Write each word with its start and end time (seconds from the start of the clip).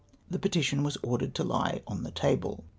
"The 0.31 0.39
petition 0.39 0.81
was 0.81 0.97
ordered 1.03 1.35
to 1.35 1.43
lie 1.43 1.83
on 1.85 2.01
the 2.01 2.09
table. 2.09 2.65